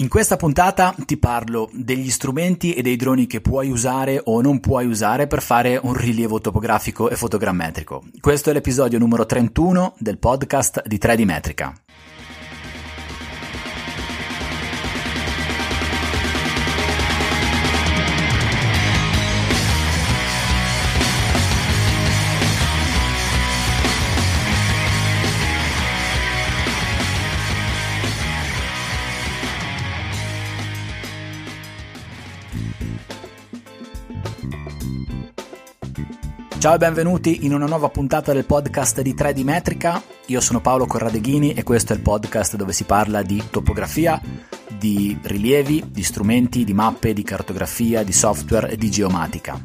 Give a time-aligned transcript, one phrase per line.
[0.00, 4.58] In questa puntata ti parlo degli strumenti e dei droni che puoi usare o non
[4.58, 8.04] puoi usare per fare un rilievo topografico e fotogrammetrico.
[8.18, 11.74] Questo è l'episodio numero 31 del podcast di 3D Metrica.
[36.60, 40.02] Ciao e benvenuti in una nuova puntata del podcast di 3D Metrica.
[40.26, 44.20] Io sono Paolo Corradeghini e questo è il podcast dove si parla di topografia,
[44.68, 49.58] di rilievi, di strumenti, di mappe, di cartografia, di software e di geomatica.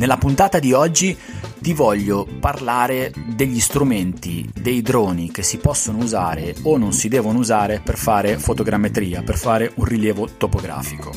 [0.00, 1.14] Nella puntata di oggi
[1.60, 7.38] ti voglio parlare degli strumenti, dei droni che si possono usare o non si devono
[7.38, 11.12] usare per fare fotogrammetria, per fare un rilievo topografico.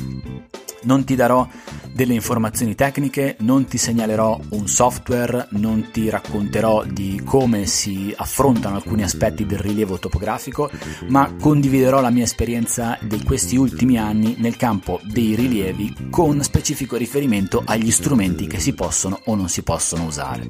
[0.82, 1.48] Non ti darò
[1.94, 8.75] delle informazioni tecniche, non ti segnalerò un software, non ti racconterò di come si affrontano
[8.75, 10.70] alcuni aspetti del rilievo topografico,
[11.08, 16.97] ma condividerò la mia esperienza di questi ultimi anni nel campo dei rilievi con specifico
[16.97, 20.49] riferimento agli strumenti che si possono o non si possono usare.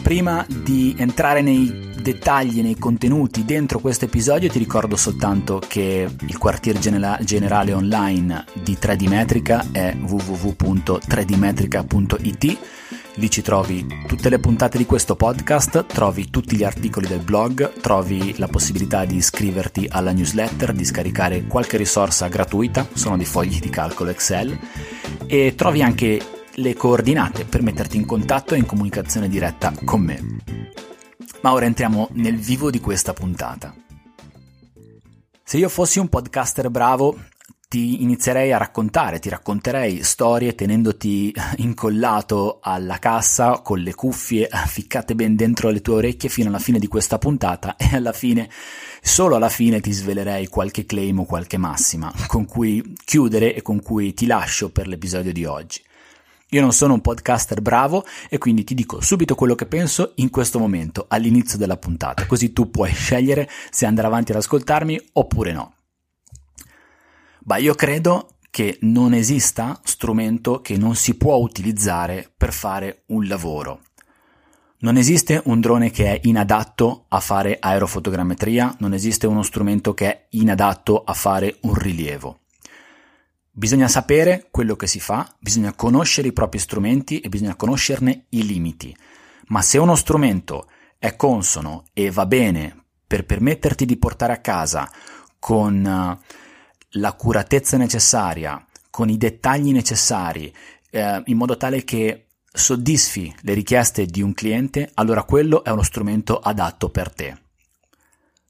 [0.00, 6.38] Prima di entrare nei dettagli, nei contenuti dentro questo episodio, ti ricordo soltanto che il
[6.38, 12.58] quartier generale online di 3D Metrica è www.3dmetrica.it.
[13.16, 17.74] Lì ci trovi tutte le puntate di questo podcast, trovi tutti gli articoli del blog,
[17.80, 23.58] trovi la possibilità di iscriverti alla newsletter, di scaricare qualche risorsa gratuita, sono dei fogli
[23.58, 24.58] di calcolo Excel
[25.26, 26.20] e trovi anche
[26.54, 30.20] le coordinate per metterti in contatto e in comunicazione diretta con me.
[31.42, 33.74] Ma ora entriamo nel vivo di questa puntata.
[35.44, 37.14] Se io fossi un podcaster bravo,
[37.72, 45.14] ti inizierei a raccontare, ti racconterei storie tenendoti incollato alla cassa con le cuffie ficcate
[45.14, 48.50] ben dentro le tue orecchie fino alla fine di questa puntata e alla fine,
[49.00, 53.80] solo alla fine ti svelerei qualche claim o qualche massima con cui chiudere e con
[53.80, 55.82] cui ti lascio per l'episodio di oggi.
[56.50, 60.28] Io non sono un podcaster bravo e quindi ti dico subito quello che penso in
[60.28, 65.52] questo momento, all'inizio della puntata, così tu puoi scegliere se andare avanti ad ascoltarmi oppure
[65.54, 65.76] no.
[67.44, 73.26] Beh, io credo che non esista strumento che non si può utilizzare per fare un
[73.26, 73.80] lavoro.
[74.82, 80.06] Non esiste un drone che è inadatto a fare aerofotogrammetria, non esiste uno strumento che
[80.06, 82.42] è inadatto a fare un rilievo.
[83.50, 88.46] Bisogna sapere quello che si fa, bisogna conoscere i propri strumenti e bisogna conoscerne i
[88.46, 88.96] limiti.
[89.48, 94.88] Ma se uno strumento è consono e va bene per permetterti di portare a casa
[95.40, 96.40] con uh,
[96.92, 100.52] l'accuratezza necessaria, con i dettagli necessari,
[100.90, 105.82] eh, in modo tale che soddisfi le richieste di un cliente, allora quello è uno
[105.82, 107.36] strumento adatto per te.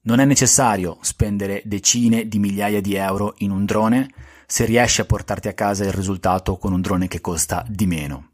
[0.05, 4.09] Non è necessario spendere decine di migliaia di euro in un drone
[4.47, 8.31] se riesci a portarti a casa il risultato con un drone che costa di meno.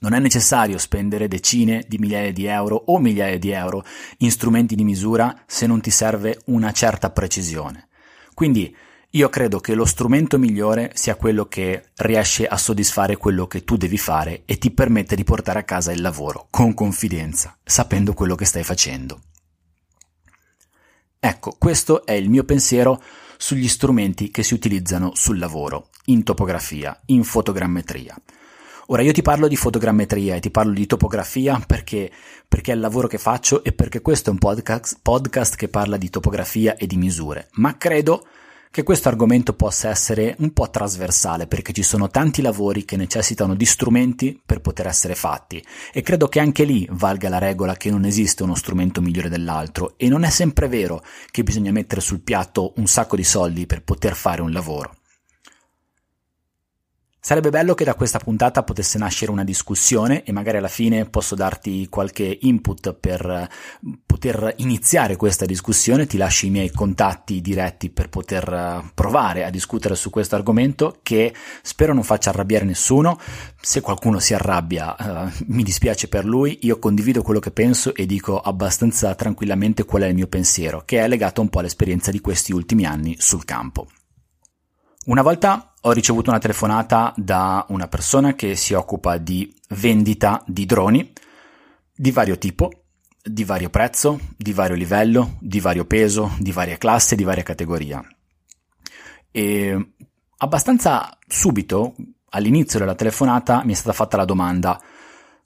[0.00, 3.84] Non è necessario spendere decine di migliaia di euro o migliaia di euro
[4.18, 7.88] in strumenti di misura se non ti serve una certa precisione.
[8.34, 8.74] Quindi
[9.14, 13.76] io credo che lo strumento migliore sia quello che riesce a soddisfare quello che tu
[13.76, 18.36] devi fare e ti permette di portare a casa il lavoro con confidenza, sapendo quello
[18.36, 19.20] che stai facendo.
[21.18, 23.02] Ecco, questo è il mio pensiero
[23.36, 28.16] sugli strumenti che si utilizzano sul lavoro, in topografia, in fotogrammetria.
[28.86, 32.10] Ora io ti parlo di fotogrammetria e ti parlo di topografia perché,
[32.46, 35.96] perché è il lavoro che faccio e perché questo è un podcast, podcast che parla
[35.96, 38.24] di topografia e di misure, ma credo
[38.84, 43.64] questo argomento possa essere un po' trasversale perché ci sono tanti lavori che necessitano di
[43.64, 45.60] strumenti per poter essere fatti
[45.92, 49.94] e credo che anche lì valga la regola che non esiste uno strumento migliore dell'altro
[49.96, 53.82] e non è sempre vero che bisogna mettere sul piatto un sacco di soldi per
[53.82, 54.99] poter fare un lavoro.
[57.22, 61.34] Sarebbe bello che da questa puntata potesse nascere una discussione e magari alla fine posso
[61.34, 63.46] darti qualche input per
[64.06, 69.50] poter iniziare questa discussione, ti lascio i miei contatti diretti per poter eh, provare a
[69.50, 73.18] discutere su questo argomento che spero non faccia arrabbiare nessuno.
[73.60, 78.06] Se qualcuno si arrabbia uh, mi dispiace per lui, io condivido quello che penso e
[78.06, 82.20] dico abbastanza tranquillamente qual è il mio pensiero, che è legato un po' all'esperienza di
[82.20, 83.86] questi ultimi anni sul campo.
[85.06, 90.66] Una volta ho ricevuto una telefonata da una persona che si occupa di vendita di
[90.66, 91.10] droni
[91.96, 92.70] di vario tipo
[93.22, 98.02] di vario prezzo, di vario livello, di vario peso, di varia classe, di varia categoria.
[99.30, 99.92] E
[100.36, 101.94] abbastanza subito,
[102.30, 104.80] all'inizio della telefonata, mi è stata fatta la domanda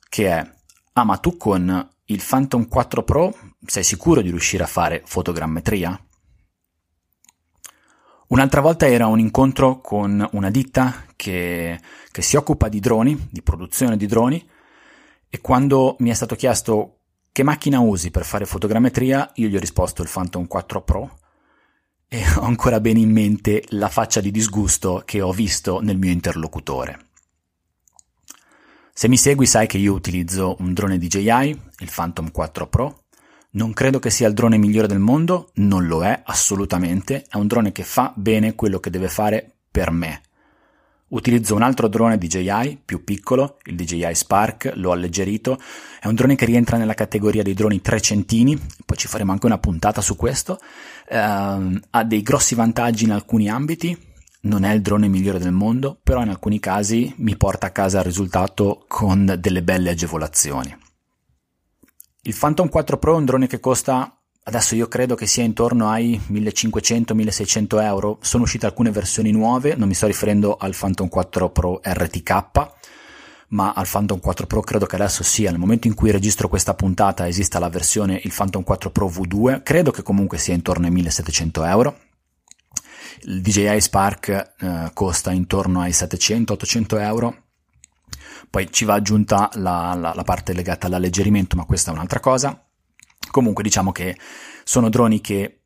[0.09, 0.51] che è,
[0.95, 6.04] ah ma tu con il Phantom 4 Pro sei sicuro di riuscire a fare fotogrammetria?
[8.34, 11.78] Un'altra volta era un incontro con una ditta che,
[12.10, 14.44] che si occupa di droni, di produzione di droni,
[15.28, 16.96] e quando mi è stato chiesto
[17.31, 21.19] che macchina usi per fare fotogrammetria, io gli ho risposto il Phantom 4 Pro
[22.08, 26.10] e ho ancora bene in mente la faccia di disgusto che ho visto nel mio
[26.10, 27.10] interlocutore.
[28.92, 33.04] Se mi segui sai che io utilizzo un drone DJI, il Phantom 4 Pro.
[33.55, 37.47] Non credo che sia il drone migliore del mondo, non lo è assolutamente, è un
[37.47, 40.23] drone che fa bene quello che deve fare per me.
[41.09, 45.61] Utilizzo un altro drone DJI più piccolo, il DJI Spark, l'ho alleggerito,
[46.01, 49.59] è un drone che rientra nella categoria dei droni trecentini, poi ci faremo anche una
[49.59, 50.59] puntata su questo,
[51.09, 53.97] eh, ha dei grossi vantaggi in alcuni ambiti,
[54.41, 57.99] non è il drone migliore del mondo, però in alcuni casi mi porta a casa
[57.99, 60.83] il risultato con delle belle agevolazioni.
[62.26, 65.91] Il Phantom 4 Pro è un drone che costa, adesso io credo che sia intorno
[65.91, 71.50] ai 1500-1600 euro, sono uscite alcune versioni nuove, non mi sto riferendo al Phantom 4
[71.50, 72.71] Pro RTK,
[73.49, 76.73] ma al Phantom 4 Pro credo che adesso sia, nel momento in cui registro questa
[76.73, 80.93] puntata esista la versione il Phantom 4 Pro V2, credo che comunque sia intorno ai
[80.93, 81.99] 1700 euro.
[83.25, 87.44] Il DJI Spark eh, costa intorno ai 700-800 euro.
[88.55, 92.65] Poi ci va aggiunta la, la, la parte legata all'alleggerimento, ma questa è un'altra cosa.
[93.33, 94.17] Comunque diciamo che
[94.62, 95.62] sono droni che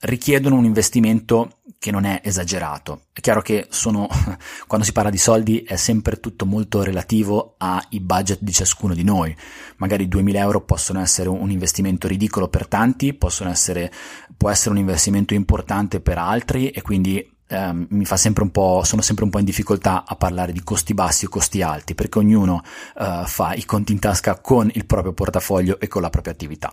[0.00, 3.04] richiedono un investimento che non è esagerato.
[3.10, 4.06] È chiaro che sono,
[4.68, 9.02] quando si parla di soldi è sempre tutto molto relativo ai budget di ciascuno di
[9.02, 9.34] noi.
[9.76, 13.16] Magari 2000 euro possono essere un investimento ridicolo per tanti,
[13.48, 13.90] essere,
[14.36, 18.82] può essere un investimento importante per altri e quindi eh, mi fa sempre un po',
[18.84, 22.18] sono sempre un po' in difficoltà a parlare di costi bassi o costi alti perché
[22.18, 22.62] ognuno
[22.98, 26.72] eh, fa i conti in tasca con il proprio portafoglio e con la propria attività.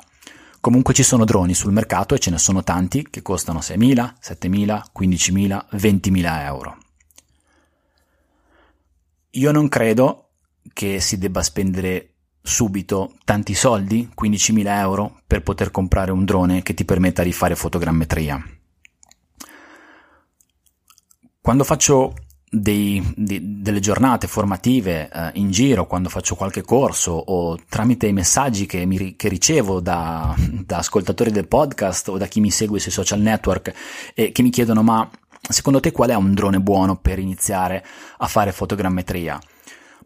[0.60, 4.84] Comunque ci sono droni sul mercato e ce ne sono tanti che costano 6.000, 7.000,
[4.98, 6.78] 15.000, 20.000 euro.
[9.32, 10.30] Io non credo
[10.74, 16.74] che si debba spendere subito tanti soldi, 15.000 euro, per poter comprare un drone che
[16.74, 18.55] ti permetta di fare fotogrammetria.
[21.46, 22.16] Quando faccio
[22.50, 28.14] dei, di, delle giornate formative eh, in giro quando faccio qualche corso o tramite i
[28.14, 32.80] messaggi che, mi, che ricevo da, da, ascoltatori del podcast o da chi mi segue
[32.80, 33.72] sui social network
[34.16, 35.08] e che mi chiedono ma
[35.48, 37.86] secondo te qual è un drone buono per iniziare
[38.18, 39.40] a fare fotogrammetria?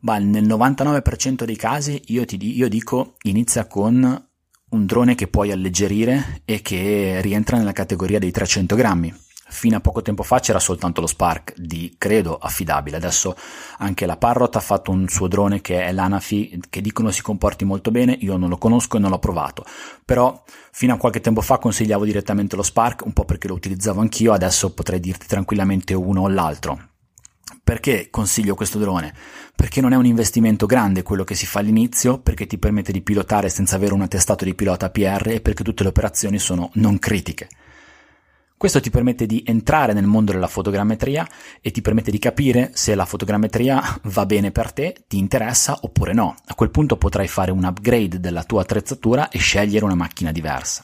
[0.02, 4.28] Beh, nel 99% dei casi io, ti, io dico inizia con
[4.72, 9.80] un drone che puoi alleggerire e che rientra nella categoria dei 300 grammi Fino a
[9.80, 13.36] poco tempo fa c'era soltanto lo Spark di credo affidabile, adesso
[13.80, 17.66] anche la Parrot ha fatto un suo drone che è l'Anafi che dicono si comporti
[17.66, 19.66] molto bene, io non lo conosco e non l'ho provato,
[20.06, 24.02] però fino a qualche tempo fa consigliavo direttamente lo Spark, un po' perché lo utilizzavo
[24.02, 26.88] anch'io, adesso potrei dirti tranquillamente uno o l'altro.
[27.64, 29.14] Perché consiglio questo drone?
[29.56, 33.02] Perché non è un investimento grande quello che si fa all'inizio, perché ti permette di
[33.02, 36.98] pilotare senza avere un attestato di pilota PR e perché tutte le operazioni sono non
[36.98, 37.48] critiche.
[38.60, 41.26] Questo ti permette di entrare nel mondo della fotogrammetria
[41.62, 46.12] e ti permette di capire se la fotogrammetria va bene per te, ti interessa oppure
[46.12, 46.36] no.
[46.48, 50.84] A quel punto potrai fare un upgrade della tua attrezzatura e scegliere una macchina diversa.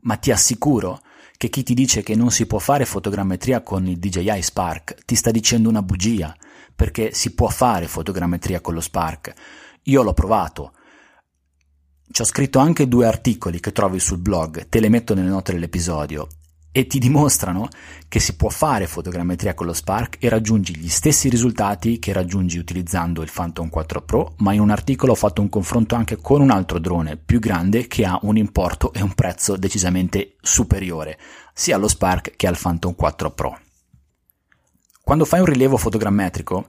[0.00, 1.00] Ma ti assicuro
[1.36, 5.14] che chi ti dice che non si può fare fotogrammetria con il DJI Spark ti
[5.14, 6.36] sta dicendo una bugia,
[6.74, 9.32] perché si può fare fotogrammetria con lo Spark.
[9.84, 10.72] Io l'ho provato.
[12.10, 15.52] Ci ho scritto anche due articoli che trovi sul blog, te le metto nelle note
[15.52, 16.26] dell'episodio
[16.72, 17.68] e ti dimostrano
[18.08, 22.58] che si può fare fotogrammetria con lo Spark e raggiungi gli stessi risultati che raggiungi
[22.58, 26.40] utilizzando il Phantom 4 Pro, ma in un articolo ho fatto un confronto anche con
[26.40, 31.18] un altro drone più grande che ha un importo e un prezzo decisamente superiore,
[31.52, 33.58] sia allo Spark che al Phantom 4 Pro.
[35.02, 36.68] Quando fai un rilievo fotogrammetrico,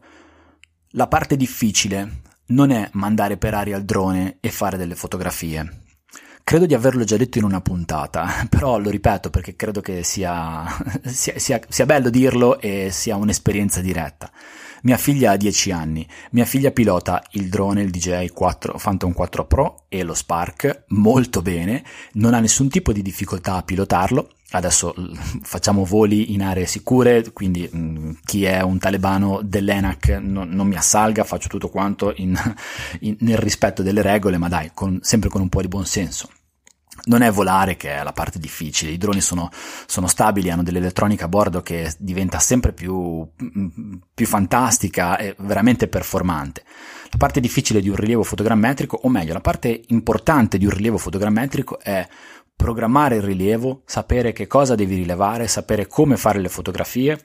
[0.96, 5.83] la parte difficile non è mandare per aria il drone e fare delle fotografie,
[6.46, 10.66] Credo di averlo già detto in una puntata, però lo ripeto perché credo che sia,
[11.06, 14.30] sia, sia, sia bello dirlo e sia un'esperienza diretta.
[14.82, 19.46] Mia figlia ha 10 anni, mia figlia pilota il drone, il DJI 4, Phantom 4
[19.46, 24.94] Pro e lo Spark molto bene, non ha nessun tipo di difficoltà a pilotarlo adesso
[25.42, 30.68] facciamo voli in aree sicure, quindi mh, mm, chi è un talebano dell'ENAC no, non
[30.68, 32.38] mi assalga, faccio tutto quanto in,
[33.02, 36.30] in, nel rispetto delle regole, ma dai, con, sempre con un po' di buonsenso.
[37.06, 39.50] Non è volare che è la parte difficile, i droni sono,
[39.88, 45.88] sono stabili, hanno dell'elettronica a bordo che diventa sempre più, mm, più fantastica e veramente
[45.88, 46.64] performante.
[47.10, 51.00] La parte difficile di un rilievo fotogrammetrico, o meglio, la parte importante di un rilievo
[51.00, 52.08] fotogrammetrico è
[52.56, 57.20] programmare il rilievo, sapere che cosa devi rilevare, sapere come fare le fotografie,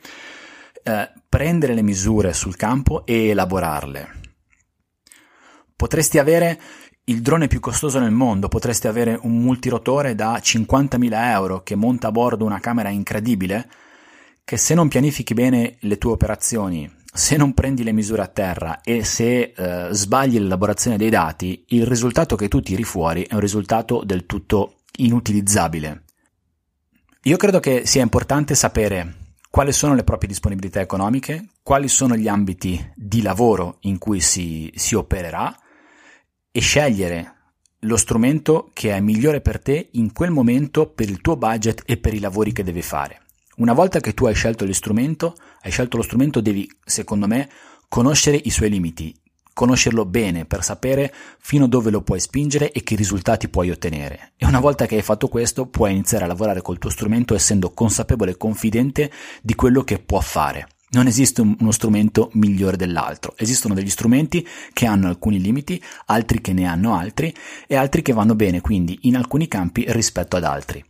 [0.82, 4.16] eh, prendere le misure sul campo e elaborarle.
[5.76, 6.58] Potresti avere
[7.04, 12.08] il drone più costoso nel mondo, potresti avere un multirotore da 50.000 euro che monta
[12.08, 13.68] a bordo una camera incredibile,
[14.44, 18.80] che se non pianifichi bene le tue operazioni, se non prendi le misure a terra
[18.82, 23.40] e se eh, sbagli l'elaborazione dei dati, il risultato che tu tiri fuori è un
[23.40, 26.04] risultato del tutto inutilizzabile.
[27.22, 32.28] Io credo che sia importante sapere quali sono le proprie disponibilità economiche, quali sono gli
[32.28, 35.54] ambiti di lavoro in cui si, si opererà
[36.50, 37.34] e scegliere
[37.80, 41.96] lo strumento che è migliore per te in quel momento per il tuo budget e
[41.96, 43.20] per i lavori che devi fare.
[43.56, 44.72] Una volta che tu hai scelto lo
[45.62, 47.48] hai scelto lo strumento, devi, secondo me,
[47.88, 49.14] conoscere i suoi limiti,
[49.58, 54.34] conoscerlo bene per sapere fino a dove lo puoi spingere e che risultati puoi ottenere.
[54.36, 57.72] E una volta che hai fatto questo, puoi iniziare a lavorare col tuo strumento essendo
[57.72, 59.10] consapevole e confidente
[59.42, 60.68] di quello che può fare.
[60.90, 66.52] Non esiste uno strumento migliore dell'altro, esistono degli strumenti che hanno alcuni limiti, altri che
[66.52, 67.34] ne hanno altri
[67.66, 70.84] e altri che vanno bene quindi in alcuni campi rispetto ad altri.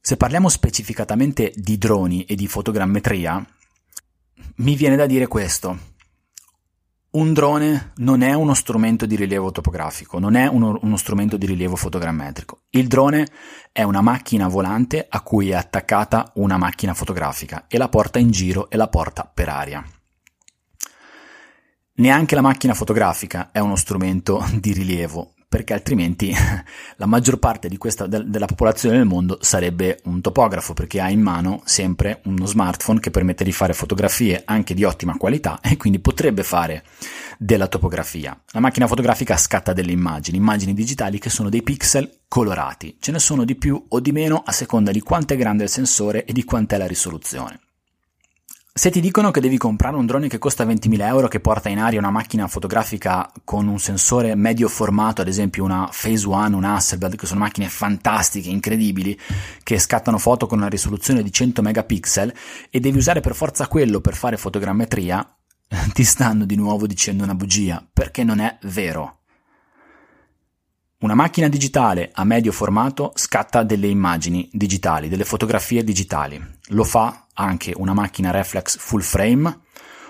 [0.00, 3.46] Se parliamo specificatamente di droni e di fotogrammetria,
[4.56, 5.97] mi viene da dire questo.
[7.10, 11.46] Un drone non è uno strumento di rilievo topografico, non è uno, uno, strumento di
[11.46, 12.64] rilievo fotogrammetrico.
[12.68, 13.26] Il drone
[13.72, 18.30] è una macchina volante a cui è attaccata una macchina fotografica e la porta in
[18.30, 19.82] giro e la porta per aria.
[21.94, 26.32] Neanche la macchina fotografica è uno strumento di rilievo, perché altrimenti
[26.96, 31.20] la maggior parte questa, de, della popolazione del mondo sarebbe un topografo, perché ha in
[31.20, 36.00] mano sempre uno smartphone che permette di fare fotografie anche di ottima qualità e quindi
[36.00, 36.84] potrebbe fare
[37.38, 38.38] della topografia.
[38.50, 43.18] La macchina fotografica scatta delle immagini, immagini digitali che sono dei pixel colorati, ce ne
[43.18, 46.32] sono di più o di meno a seconda di quanto è grande il sensore e
[46.32, 47.60] di quant'è la risoluzione.
[48.78, 51.80] Se ti dicono che devi comprare un drone che costa 20.000 euro che porta in
[51.80, 56.62] aria una macchina fotografica con un sensore medio formato, ad esempio una Phase One, un
[56.62, 59.18] Hasselblad, che sono macchine fantastiche, incredibili,
[59.64, 62.32] che scattano foto con una risoluzione di 100 megapixel
[62.70, 65.28] e devi usare per forza quello per fare fotogrammetria,
[65.92, 69.22] ti stanno di nuovo dicendo una bugia, perché non è vero.
[71.00, 76.40] Una macchina digitale a medio formato scatta delle immagini digitali, delle fotografie digitali.
[76.68, 79.60] Lo fa anche una macchina reflex full frame,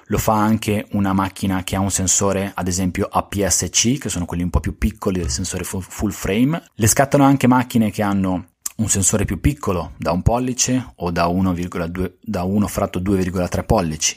[0.06, 4.42] lo fa anche una macchina che ha un sensore, ad esempio APS-C, che sono quelli
[4.42, 6.62] un po' più piccoli del sensore full frame.
[6.75, 11.26] Le scattano anche macchine che hanno un sensore più piccolo, da un pollice o da
[11.26, 14.16] 1,2, da 1 fratto 2,3 pollici.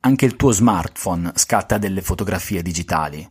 [0.00, 3.28] Anche il tuo smartphone scatta delle fotografie digitali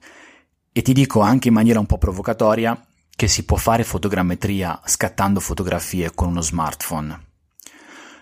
[0.72, 2.79] e ti dico anche in maniera un po' provocatoria
[3.15, 7.27] che si può fare fotogrammetria scattando fotografie con uno smartphone.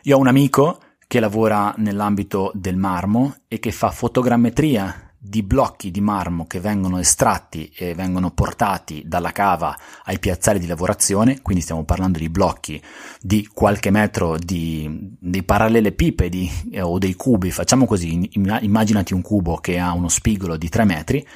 [0.07, 5.91] Io ho un amico che lavora nell'ambito del marmo e che fa fotogrammetria di blocchi
[5.91, 11.61] di marmo che vengono estratti e vengono portati dalla cava ai piazzali di lavorazione, quindi
[11.61, 12.81] stiamo parlando di blocchi
[13.19, 19.57] di qualche metro di, di parallelepipedi eh, o dei cubi, facciamo così, immaginati un cubo
[19.57, 21.27] che ha uno spigolo di 3 metri,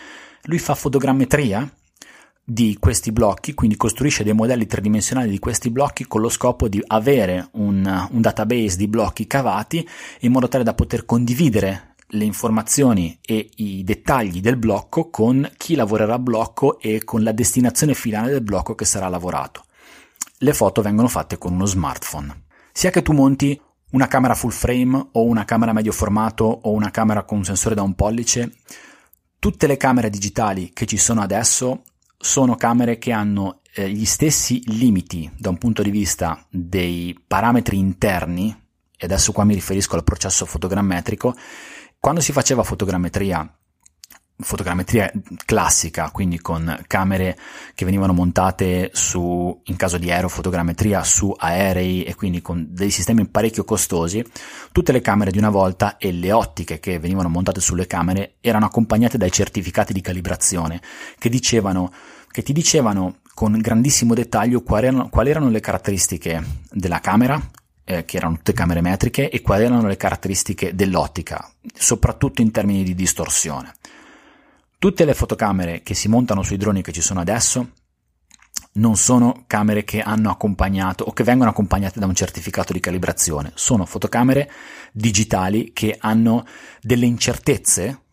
[0.43, 1.69] lui fa fotogrammetria
[2.43, 6.83] di questi blocchi, quindi costruisce dei modelli tridimensionali di questi blocchi con lo scopo di
[6.87, 9.87] avere un, un database di blocchi cavati
[10.21, 15.75] in modo tale da poter condividere le informazioni e i dettagli del blocco con chi
[15.75, 19.65] lavorerà a blocco e con la destinazione finale del blocco che sarà lavorato.
[20.39, 22.43] Le foto vengono fatte con uno smartphone.
[22.73, 23.59] Sia che tu monti
[23.91, 27.75] una camera full frame o una camera medio formato o una camera con un sensore
[27.75, 28.51] da un pollice,
[29.41, 31.81] Tutte le camere digitali che ci sono adesso
[32.21, 37.77] sono camere che hanno eh, gli stessi limiti da un punto di vista dei parametri
[37.77, 38.55] interni,
[38.97, 41.35] e adesso qua mi riferisco al processo fotogrammetrico.
[41.99, 43.57] Quando si faceva fotogrammetria
[44.41, 45.11] fotogrammetria
[45.45, 47.37] classica, quindi con camere
[47.73, 53.27] che venivano montate su, in caso di aerofotogrammetria, su aerei e quindi con dei sistemi
[53.27, 54.23] parecchio costosi,
[54.71, 58.65] tutte le camere di una volta e le ottiche che venivano montate sulle camere erano
[58.65, 60.81] accompagnate dai certificati di calibrazione
[61.17, 61.91] che dicevano,
[62.29, 67.41] che ti dicevano con grandissimo dettaglio quali erano, quali erano le caratteristiche della camera,
[67.83, 72.83] eh, che erano tutte camere metriche, e quali erano le caratteristiche dell'ottica, soprattutto in termini
[72.83, 73.73] di distorsione.
[74.81, 77.73] Tutte le fotocamere che si montano sui droni che ci sono adesso
[78.73, 83.51] non sono camere che hanno accompagnato o che vengono accompagnate da un certificato di calibrazione,
[83.53, 84.49] sono fotocamere
[84.91, 86.47] digitali che hanno
[86.81, 88.05] delle incertezze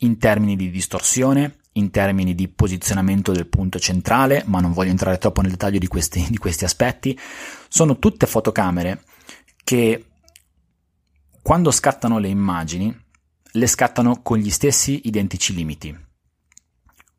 [0.00, 5.18] in termini di distorsione, in termini di posizionamento del punto centrale, ma non voglio entrare
[5.18, 7.16] troppo nel dettaglio di questi, di questi aspetti,
[7.68, 9.04] sono tutte fotocamere
[9.62, 10.06] che
[11.40, 13.01] quando scattano le immagini
[13.52, 15.96] le scattano con gli stessi identici limiti.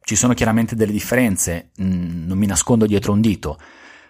[0.02, 3.58] Ci sono chiaramente delle differenze, non mi nascondo dietro un dito.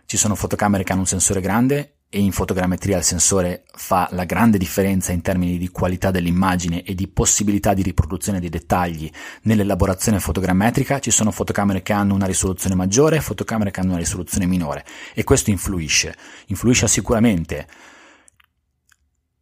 [0.06, 4.24] Ci sono fotocamere che hanno un sensore grande e in fotogrammetria il sensore fa la
[4.24, 9.10] grande differenza in termini di qualità dell'immagine e di possibilità di riproduzione dei dettagli
[9.44, 14.00] nell'elaborazione fotogrammetrica, ci sono fotocamere che hanno una risoluzione maggiore e fotocamere che hanno una
[14.00, 16.16] risoluzione minore e questo influisce,
[16.48, 17.68] influisce sicuramente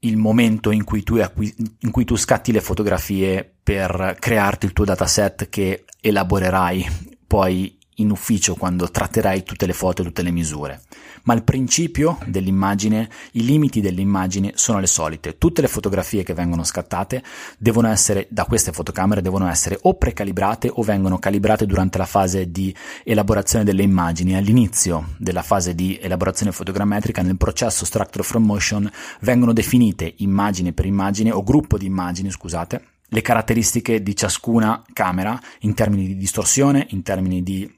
[0.03, 4.86] il momento in cui, tu, in cui tu scatti le fotografie per crearti il tuo
[4.86, 6.86] dataset che elaborerai
[7.27, 10.81] poi in ufficio quando tratterai tutte le foto tutte le misure.
[11.24, 15.38] Ma il principio dell'immagine, i limiti dell'immagine sono le solite.
[15.38, 17.24] Tutte le fotografie che vengono scattate
[17.57, 22.50] devono essere, da queste fotocamere, devono essere o precalibrate o vengono calibrate durante la fase
[22.50, 24.36] di elaborazione delle immagini.
[24.36, 30.86] All'inizio della fase di elaborazione fotogrammetrica, nel processo Structure from Motion, vengono definite immagine per
[30.86, 32.83] immagine o gruppo di immagini, scusate,
[33.13, 37.69] le caratteristiche di ciascuna camera in termini di distorsione, in termini di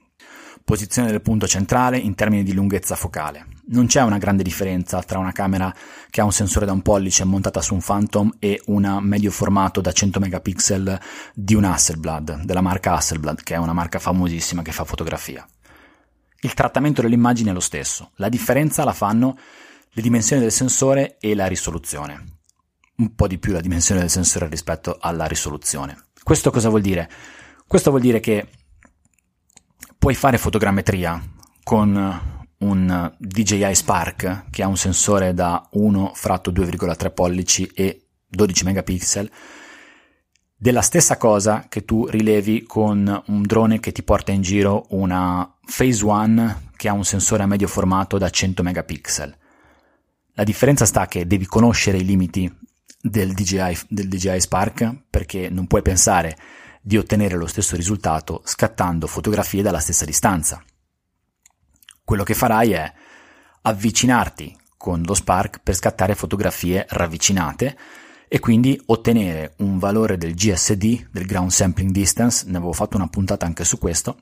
[0.64, 3.46] posizione del punto centrale in termini di lunghezza focale.
[3.66, 5.72] Non c'è una grande differenza tra una camera
[6.08, 9.80] che ha un sensore da un pollice montata su un Phantom e una medio formato
[9.82, 10.98] da 100 megapixel
[11.34, 15.46] di un Hasselblad, della marca Hasselblad, che è una marca famosissima che fa fotografia.
[16.40, 19.38] Il trattamento dell'immagine è lo stesso, la differenza la fanno
[19.90, 22.24] le dimensioni del sensore e la risoluzione.
[22.96, 25.96] Un po' di più la dimensione del sensore rispetto alla risoluzione.
[26.22, 27.08] Questo cosa vuol dire?
[27.66, 28.46] Questo vuol dire che
[30.04, 31.18] puoi fare fotogrammetria
[31.62, 38.64] con un DJI Spark che ha un sensore da 1 fratto 2,3 pollici e 12
[38.64, 39.30] megapixel
[40.54, 45.50] della stessa cosa che tu rilevi con un drone che ti porta in giro una
[45.74, 49.34] Phase One che ha un sensore a medio formato da 100 megapixel.
[50.34, 52.54] La differenza sta che devi conoscere i limiti
[53.00, 56.36] del DJI, del DJI Spark perché non puoi pensare
[56.86, 60.62] di ottenere lo stesso risultato scattando fotografie dalla stessa distanza.
[62.04, 62.92] Quello che farai è
[63.62, 67.78] avvicinarti con lo Spark per scattare fotografie ravvicinate
[68.28, 73.08] e quindi ottenere un valore del GSD, del Ground Sampling Distance, ne avevo fatto una
[73.08, 74.20] puntata anche su questo,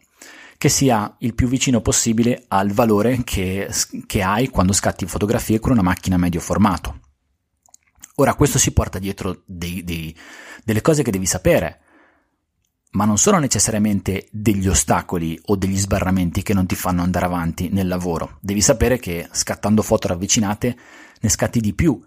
[0.57, 3.69] che sia il più vicino possibile al valore che,
[4.07, 7.01] che hai quando scatti fotografie con una macchina medio formato.
[8.17, 10.17] Ora, questo si porta dietro dei, dei,
[10.63, 11.81] delle cose che devi sapere
[12.93, 17.69] ma non sono necessariamente degli ostacoli o degli sbarramenti che non ti fanno andare avanti
[17.71, 18.39] nel lavoro.
[18.41, 20.77] Devi sapere che scattando foto ravvicinate
[21.21, 22.03] ne scatti di più,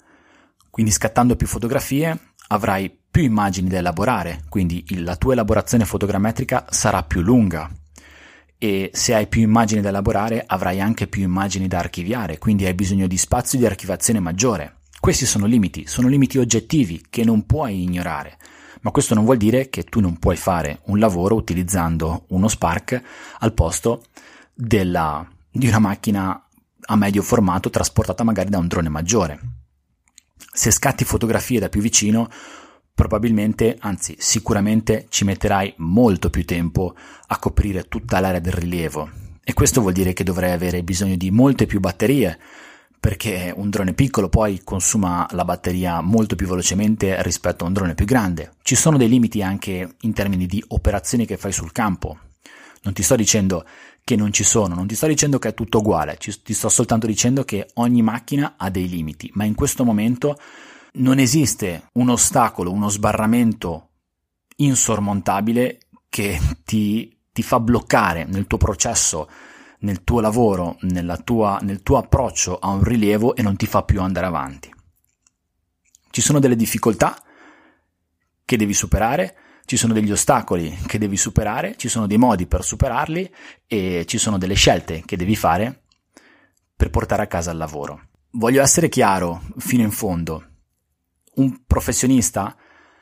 [0.69, 7.02] quindi scattando più fotografie avrai più immagini da elaborare, quindi la tua elaborazione fotogrammetrica sarà
[7.02, 7.69] più lunga
[8.58, 12.74] e se hai più immagini da elaborare avrai anche più immagini da archiviare, quindi hai
[12.74, 14.82] bisogno di spazio di archiviazione maggiore.
[15.00, 18.38] Questi sono limiti, sono limiti oggettivi che non puoi ignorare
[18.86, 23.02] ma questo non vuol dire che tu non puoi fare un lavoro utilizzando uno Spark
[23.39, 24.04] al posto
[24.54, 26.48] della, di una macchina
[26.80, 29.39] a medio formato trasportata magari da un drone maggiore.
[30.54, 32.30] Se scatti fotografie da più vicino,
[32.93, 36.93] probabilmente, anzi sicuramente ci metterai molto più tempo
[37.26, 39.10] a coprire tutta l'area del rilievo
[39.43, 42.39] e questo vuol dire che dovrai avere bisogno di molte più batterie
[43.06, 47.94] perché un drone piccolo poi consuma la batteria molto più velocemente rispetto a un drone
[47.94, 48.54] più grande.
[48.63, 52.18] Ci sono dei limiti anche in termini di operazioni che fai sul campo.
[52.82, 53.63] Non ti sto dicendo
[54.04, 57.06] che non ci sono, non ti sto dicendo che è tutto uguale, ti sto soltanto
[57.06, 60.39] dicendo che ogni macchina ha dei limiti, ma in questo momento
[60.94, 63.89] non esiste un ostacolo, uno sbarramento
[64.56, 65.78] insormontabile
[66.10, 69.30] che ti, ti fa bloccare nel tuo processo
[69.86, 70.78] nel tuo lavoro,
[71.24, 74.74] tua, nel tuo approccio a un rilievo e non ti fa più andare avanti.
[76.10, 77.15] Ci sono delle difficoltà
[78.43, 82.63] che devi superare, ci sono degli ostacoli che devi superare, ci sono dei modi per
[82.63, 83.32] superarli
[83.67, 85.84] e ci sono delle scelte che devi fare
[86.76, 88.08] per portare a casa il lavoro.
[88.32, 90.45] Voglio essere chiaro fino in fondo.
[91.36, 92.56] Un professionista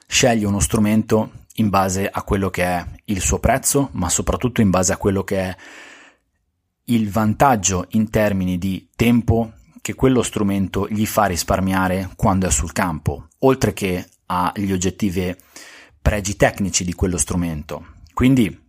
[0.06, 4.70] sceglie uno strumento in base a quello che è il suo prezzo, ma soprattutto in
[4.70, 5.56] base a quello che è
[6.86, 12.72] il vantaggio in termini di tempo che quello strumento gli fa risparmiare quando è sul
[12.72, 15.36] campo, oltre che agli oggettivi
[16.02, 17.88] pregi tecnici di quello strumento.
[18.14, 18.63] Quindi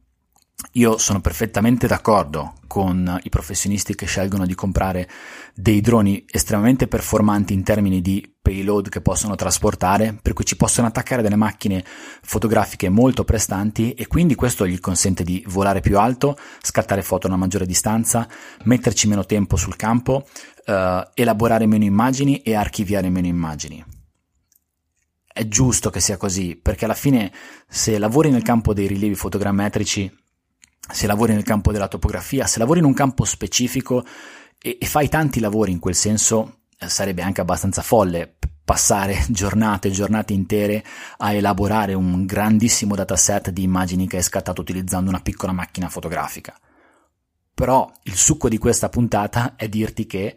[0.72, 5.08] io sono perfettamente d'accordo con i professionisti che scelgono di comprare
[5.54, 10.88] dei droni estremamente performanti in termini di payload che possono trasportare, per cui ci possono
[10.88, 11.84] attaccare delle macchine
[12.22, 17.30] fotografiche molto prestanti e quindi questo gli consente di volare più alto, scattare foto a
[17.30, 18.26] una maggiore distanza,
[18.64, 20.26] metterci meno tempo sul campo,
[20.64, 23.84] eh, elaborare meno immagini e archiviare meno immagini.
[25.32, 27.32] È giusto che sia così, perché alla fine
[27.68, 30.22] se lavori nel campo dei rilievi fotogrammetrici
[30.92, 34.04] se lavori nel campo della topografia, se lavori in un campo specifico
[34.60, 39.88] e, e fai tanti lavori in quel senso, eh, sarebbe anche abbastanza folle passare giornate
[39.88, 40.84] e giornate intere
[41.18, 46.58] a elaborare un grandissimo dataset di immagini che hai scattato utilizzando una piccola macchina fotografica.
[47.54, 50.36] Però il succo di questa puntata è dirti che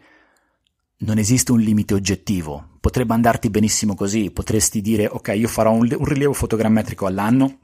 [0.98, 2.76] non esiste un limite oggettivo.
[2.80, 7.58] Potrebbe andarti benissimo così, potresti dire ok, io farò un, un rilievo fotogrammetrico all'anno,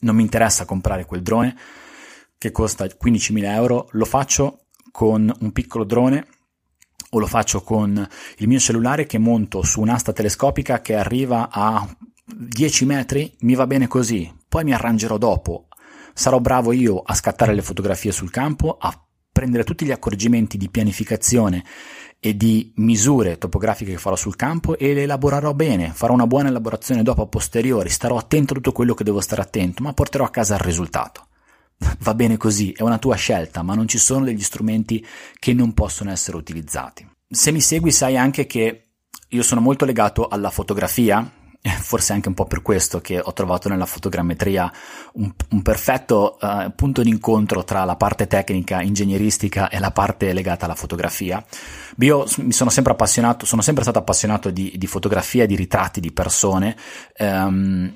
[0.00, 1.56] non mi interessa comprare quel drone,
[2.42, 6.26] che costa 15.000 euro, lo faccio con un piccolo drone
[7.10, 11.88] o lo faccio con il mio cellulare che monto su un'asta telescopica che arriva a
[12.24, 15.68] 10 metri, mi va bene così, poi mi arrangerò dopo.
[16.14, 18.92] Sarò bravo io a scattare le fotografie sul campo, a
[19.30, 21.64] prendere tutti gli accorgimenti di pianificazione
[22.18, 26.48] e di misure topografiche che farò sul campo e le elaborerò bene, farò una buona
[26.48, 30.24] elaborazione dopo a posteriori, starò attento a tutto quello che devo stare attento, ma porterò
[30.24, 31.28] a casa il risultato
[32.00, 35.04] va bene così, è una tua scelta, ma non ci sono degli strumenti
[35.38, 37.08] che non possono essere utilizzati.
[37.28, 38.88] Se mi segui sai anche che
[39.28, 41.30] io sono molto legato alla fotografia,
[41.80, 44.70] forse anche un po' per questo che ho trovato nella fotogrammetria
[45.14, 50.64] un, un perfetto uh, punto d'incontro tra la parte tecnica ingegneristica e la parte legata
[50.64, 51.42] alla fotografia.
[51.98, 56.12] Io mi sono sempre appassionato, sono sempre stato appassionato di, di fotografia, di ritratti di
[56.12, 56.76] persone.
[57.18, 57.94] Um,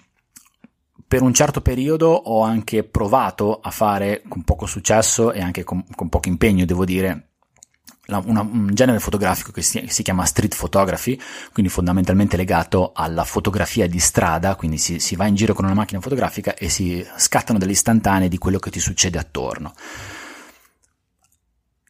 [1.09, 5.85] per un certo periodo ho anche provato a fare con poco successo e anche con,
[5.95, 7.29] con poco impegno, devo dire,
[8.07, 11.19] una, un genere fotografico che si, si, chiama street photography,
[11.53, 15.75] quindi fondamentalmente legato alla fotografia di strada, quindi si, si, va in giro con una
[15.75, 19.73] macchina fotografica e si scattano delle istantanee di quello che ti succede attorno.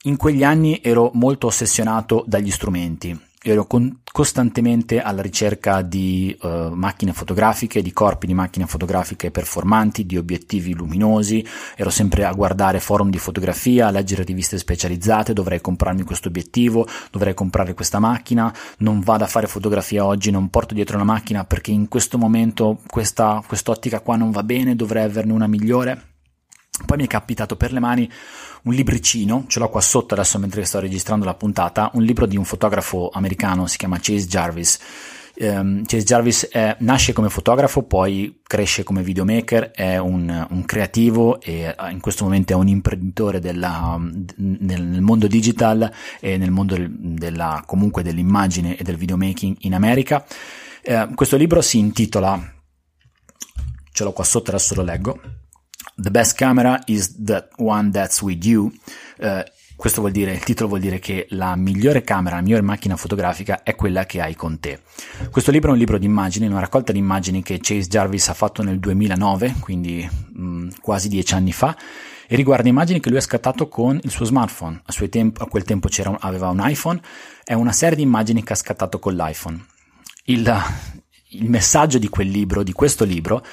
[0.04, 3.18] In quegli anni ero molto ossessionato dagli strumenti,
[3.50, 10.04] ero con, costantemente alla ricerca di uh, macchine fotografiche, di corpi di macchine fotografiche performanti,
[10.04, 15.60] di obiettivi luminosi, ero sempre a guardare forum di fotografia, a leggere riviste specializzate, dovrei
[15.60, 20.74] comprarmi questo obiettivo, dovrei comprare questa macchina, non vado a fare fotografia oggi, non porto
[20.74, 25.32] dietro una macchina perché in questo momento questa quest'ottica qua non va bene, dovrei averne
[25.32, 26.14] una migliore.
[26.84, 28.10] Poi mi è capitato per le mani
[28.66, 32.36] un libricino, ce l'ho qua sotto adesso mentre sto registrando la puntata, un libro di
[32.36, 34.78] un fotografo americano, si chiama Chase Jarvis.
[35.38, 41.40] Um, Chase Jarvis è, nasce come fotografo, poi cresce come videomaker, è un, un, creativo
[41.42, 44.00] e eh, in questo momento è un imprenditore della,
[44.36, 49.74] nel, nel, mondo digital e nel mondo del, della, comunque dell'immagine e del videomaking in
[49.74, 50.24] America.
[50.82, 52.40] Uh, questo libro si intitola,
[53.92, 55.20] ce l'ho qua sotto, adesso lo leggo,
[55.98, 58.70] The best camera is the one that's with you.
[59.18, 59.42] Uh,
[59.76, 63.62] questo vuol dire, il titolo vuol dire che la migliore camera, la migliore macchina fotografica
[63.62, 64.80] è quella che hai con te.
[65.30, 68.34] Questo libro è un libro di immagini, una raccolta di immagini che Chase Jarvis ha
[68.34, 71.76] fatto nel 2009, quindi mh, mm, quasi dieci anni fa,
[72.26, 74.80] e riguarda immagini che lui ha scattato con il suo smartphone.
[74.84, 75.88] A, tempo, a quel tempo
[76.20, 77.00] aveva un iPhone,
[77.44, 79.64] è una serie di immagini che ha scattato con l'iPhone.
[80.24, 80.62] Il,
[81.30, 83.44] il messaggio di quel libro, di questo libro,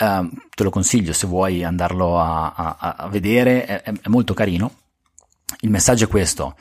[0.00, 4.72] eh, te lo consiglio se vuoi andarlo a, a, a vedere, è, è, molto carino.
[5.60, 6.56] Il messaggio è questo.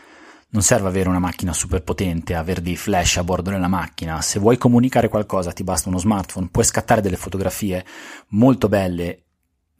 [0.49, 4.21] Non serve avere una macchina super potente, avere dei flash a bordo della macchina.
[4.21, 7.85] Se vuoi comunicare qualcosa ti basta uno smartphone, puoi scattare delle fotografie
[8.29, 9.23] molto belle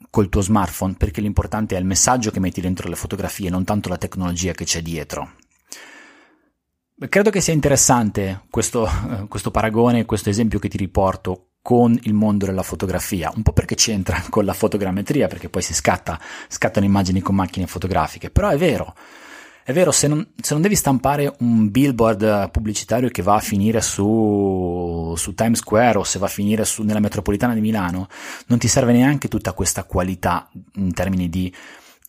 [0.08, 3.88] col tuo smartphone perché l'importante è il messaggio che metti dentro le fotografie, non tanto
[3.88, 5.32] la tecnologia che c'è dietro.
[7.08, 8.88] Credo che sia interessante questo,
[9.28, 13.74] questo paragone, questo esempio che ti riporto con il mondo della fotografia, un po' perché
[13.74, 16.18] c'entra con la fotogrammetria, perché poi si scatta,
[16.48, 18.94] scattano immagini con macchine fotografiche, però è vero,
[19.62, 23.80] è vero, se non, se non devi stampare un billboard pubblicitario che va a finire
[23.80, 28.08] su, su Times Square o se va a finire su, nella metropolitana di Milano,
[28.46, 31.54] non ti serve neanche tutta questa qualità in termini di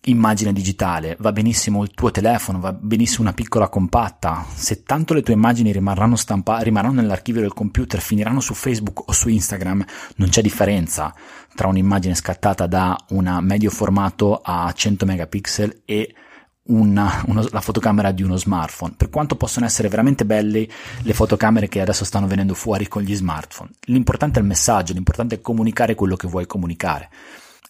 [0.06, 5.22] immagine digitale, va benissimo il tuo telefono, va benissimo una piccola compatta, se tanto le
[5.22, 9.86] tue immagini rimarranno stampate, rimarranno nell'archivio del computer, finiranno su Facebook o su Instagram,
[10.16, 11.14] non c'è differenza
[11.54, 16.16] tra un'immagine scattata da una medio formato a 100 megapixel e
[16.64, 20.68] una, uno, la fotocamera di uno smartphone, per quanto possono essere veramente belle
[21.02, 23.70] le fotocamere che adesso stanno venendo fuori con gli smartphone.
[23.86, 27.10] L'importante è il messaggio, l'importante è comunicare quello che vuoi comunicare.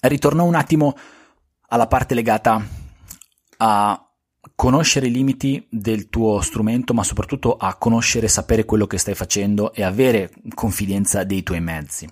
[0.01, 0.95] Ritorno un attimo
[1.71, 2.65] alla parte legata
[3.57, 4.05] a
[4.55, 9.15] conoscere i limiti del tuo strumento, ma soprattutto a conoscere e sapere quello che stai
[9.15, 12.09] facendo e avere confidenza dei tuoi mezzi.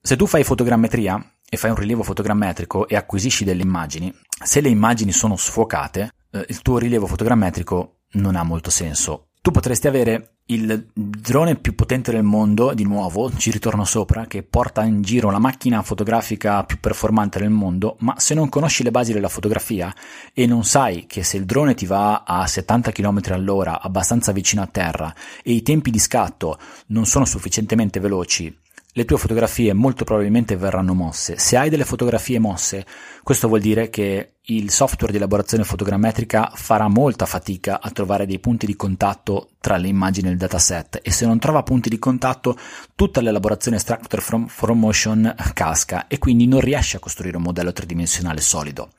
[0.00, 4.68] Se tu fai fotogrammetria e fai un rilievo fotogrammetrico e acquisisci delle immagini, se le
[4.68, 9.30] immagini sono sfocate, eh, il tuo rilievo fotogrammetrico non ha molto senso.
[9.44, 14.42] Tu potresti avere il drone più potente del mondo, di nuovo, ci ritorno sopra, che
[14.42, 18.90] porta in giro la macchina fotografica più performante del mondo, ma se non conosci le
[18.90, 19.94] basi della fotografia
[20.32, 24.62] e non sai che se il drone ti va a 70 km all'ora, abbastanza vicino
[24.62, 28.62] a terra, e i tempi di scatto non sono sufficientemente veloci
[28.96, 31.36] le tue fotografie molto probabilmente verranno mosse.
[31.36, 32.86] Se hai delle fotografie mosse,
[33.24, 38.38] questo vuol dire che il software di elaborazione fotogrammetrica farà molta fatica a trovare dei
[38.38, 41.98] punti di contatto tra le immagini e il dataset e se non trova punti di
[41.98, 42.56] contatto
[42.94, 47.72] tutta l'elaborazione extractor from, from motion casca e quindi non riesce a costruire un modello
[47.72, 48.90] tridimensionale solido.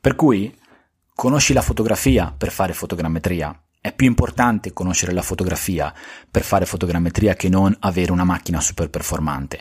[0.00, 0.56] Per cui
[1.14, 3.54] conosci la fotografia per fare fotogrammetria,
[3.84, 5.92] è più importante conoscere la fotografia
[6.30, 9.60] per fare fotogrammetria che non avere una macchina super performante.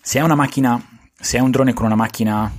[0.00, 0.82] Se hai una macchina,
[1.14, 2.50] se hai un drone con una macchina,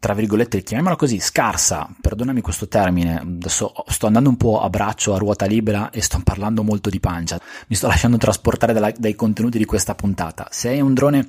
[0.00, 5.14] tra virgolette, chiamiamola così, scarsa, perdonami questo termine, adesso sto andando un po' a braccio,
[5.14, 9.14] a ruota libera e sto parlando molto di pancia, mi sto lasciando trasportare dalla, dai
[9.14, 10.48] contenuti di questa puntata.
[10.50, 11.28] Se hai un drone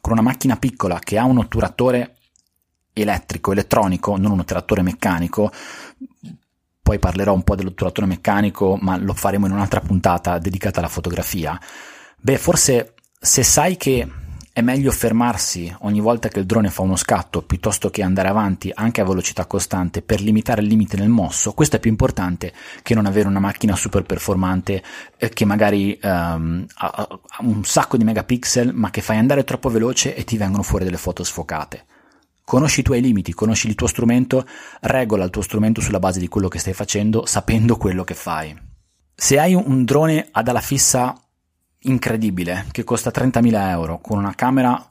[0.00, 2.14] con una macchina piccola che ha un otturatore
[2.92, 5.50] elettrico, elettronico, non un otturatore meccanico,
[6.84, 11.58] poi parlerò un po' dell'otturatore meccanico, ma lo faremo in un'altra puntata dedicata alla fotografia.
[12.20, 14.06] Beh, forse se sai che
[14.52, 18.70] è meglio fermarsi ogni volta che il drone fa uno scatto piuttosto che andare avanti
[18.72, 22.94] anche a velocità costante per limitare il limite nel mosso, questo è più importante che
[22.94, 24.82] non avere una macchina super performante
[25.16, 30.14] eh, che magari ha, ha un sacco di megapixel ma che fai andare troppo veloce
[30.14, 31.86] e ti vengono fuori delle foto sfocate.
[32.44, 34.46] Conosci i tuoi limiti, conosci il tuo strumento,
[34.80, 38.54] regola il tuo strumento sulla base di quello che stai facendo, sapendo quello che fai.
[39.14, 41.18] Se hai un drone ad ala fissa
[41.80, 44.86] incredibile, che costa 30.000 euro, con una camera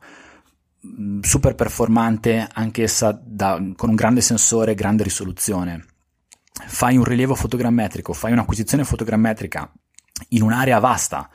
[0.87, 5.85] mm, super performante, anch'essa da, con un grande sensore, grande risoluzione,
[6.65, 9.71] fai un rilievo fotogrammetrico, fai un'acquisizione fotogrammetrica
[10.29, 11.29] in un'area vasta,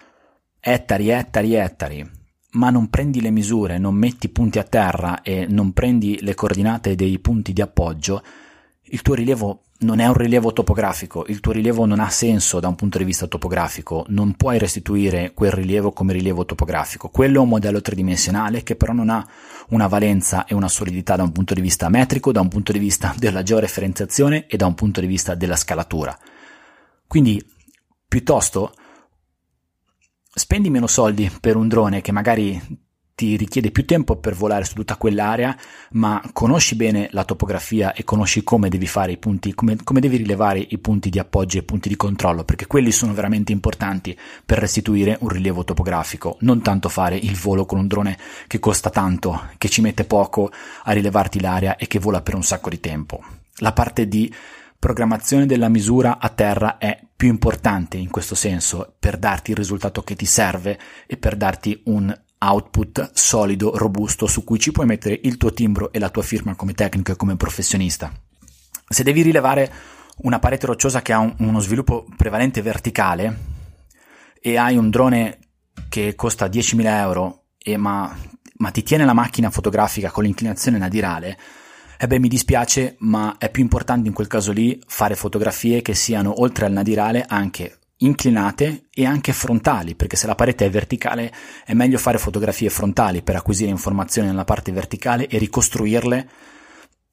[0.59, 2.18] ettari, ettari, ettari,
[2.53, 6.95] ma non prendi le misure, non metti punti a terra e non prendi le coordinate
[6.95, 8.23] dei punti di appoggio,
[8.91, 12.67] il tuo rilievo non è un rilievo topografico, il tuo rilievo non ha senso da
[12.67, 17.11] un punto di vista topografico, non puoi restituire quel rilievo come rilievo topografico.
[17.11, 19.25] Quello è un modello tridimensionale che però non ha
[19.69, 22.81] una valenza e una solidità da un punto di vista metrico, da un punto di
[22.81, 26.19] vista della georeferenziazione e da un punto di vista della scalatura.
[27.07, 27.41] Quindi,
[28.09, 28.73] piuttosto,
[30.39, 32.87] spendi meno soldi per un drone che magari
[33.19, 35.57] ti richiede più tempo per volare su tutta quell'area,
[35.91, 40.19] ma conosci bene la topografia e conosci come devi fare i punti, come, come, devi
[40.19, 44.17] rilevare i punti di appoggio e i punti di controllo, perché quelli sono veramente importanti
[44.47, 48.89] per restituire un rilievo topografico, non tanto fare il volo con un drone che costa
[48.89, 50.53] tanto, che ci mette poco
[50.85, 53.21] a rilevarti l'area e che vola per un sacco di tempo.
[53.57, 54.33] La parte di
[54.79, 60.03] programmazione della misura a terra è più importante in questo senso per darti il risultato
[60.03, 65.19] che ti serve e per darti un output solido, robusto, su cui ci puoi mettere
[65.25, 68.13] il tuo timbro e la tua firma come tecnico e come professionista.
[68.89, 69.73] Se devi rilevare
[70.19, 73.37] una parete rocciosa che ha un, uno sviluppo prevalente verticale
[74.41, 75.39] e hai un drone
[75.89, 78.17] che costa 10.000 euro e ma,
[78.59, 81.37] ma ti tiene la macchina fotografica con l'inclinazione nadirale,
[82.01, 85.95] e beh, mi dispiace, ma è più importante in quel caso lì fare fotografie che
[85.95, 91.33] siano oltre al nadirale anche inclinate e anche frontali, perché se la parete è verticale
[91.65, 96.29] è meglio fare fotografie frontali per acquisire informazioni nella parte verticale e ricostruirle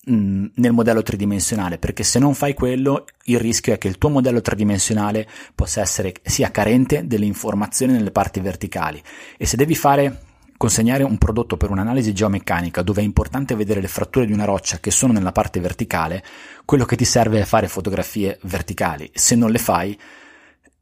[0.05, 4.09] mh, nel modello tridimensionale, perché se non fai quello il rischio è che il tuo
[4.09, 9.01] modello tridimensionale possa essere sia carente delle informazioni nelle parti verticali.
[9.35, 10.19] E se devi fare
[10.65, 14.79] consegnare un prodotto per un'analisi geomeccanica dove è importante vedere le fratture di una roccia
[14.79, 16.23] che sono nella parte verticale,
[16.65, 19.07] quello che ti serve è fare fotografie verticali.
[19.13, 19.95] Se non le fai,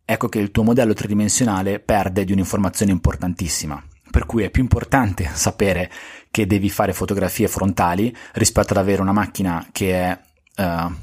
[0.06, 3.84] ecco che il tuo modello tridimensionale perde di un'informazione importantissima.
[4.10, 5.92] Per cui è più importante sapere
[6.32, 10.20] che devi fare fotografie frontali rispetto ad avere una macchina che è
[10.62, 10.94] uh,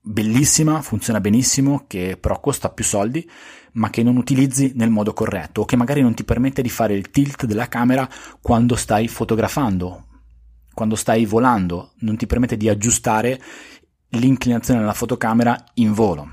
[0.00, 3.28] bellissima, funziona benissimo, che però costa più soldi
[3.72, 6.94] ma che non utilizzi nel modo corretto o che magari non ti permette di fare
[6.94, 8.08] il tilt della camera
[8.40, 10.06] quando stai fotografando,
[10.74, 13.40] quando stai volando, non ti permette di aggiustare
[14.10, 16.30] l'inclinazione della fotocamera in volo.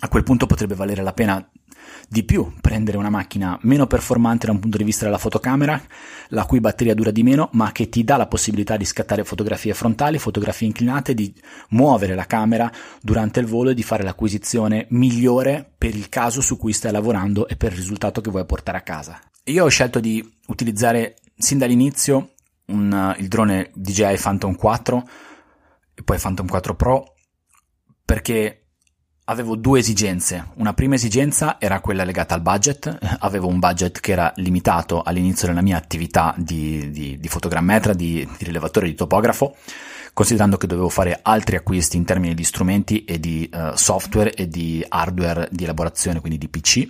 [0.00, 1.48] A quel punto potrebbe valere la pena
[2.12, 5.82] di più prendere una macchina meno performante da un punto di vista della fotocamera,
[6.28, 9.72] la cui batteria dura di meno, ma che ti dà la possibilità di scattare fotografie
[9.72, 11.34] frontali, fotografie inclinate, di
[11.70, 12.70] muovere la camera
[13.00, 17.48] durante il volo e di fare l'acquisizione migliore per il caso su cui stai lavorando
[17.48, 19.18] e per il risultato che vuoi portare a casa.
[19.44, 22.34] Io ho scelto di utilizzare sin dall'inizio
[22.66, 25.08] un, il drone DJI Phantom 4
[25.94, 27.14] e poi Phantom 4 Pro
[28.04, 28.61] perché
[29.32, 30.48] avevo due esigenze.
[30.54, 35.48] Una prima esigenza era quella legata al budget, avevo un budget che era limitato all'inizio
[35.48, 39.56] della mia attività di, di, di fotogrammetra, di, di rilevatore, di topografo,
[40.12, 44.48] considerando che dovevo fare altri acquisti in termini di strumenti e di uh, software e
[44.48, 46.88] di hardware di elaborazione, quindi di PC.